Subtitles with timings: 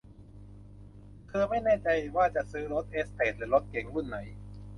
[1.27, 4.19] เธอไม่แน่ใจว่าจะซื้อรถเอสเตทหรือรถเก๋งรุ่นไหน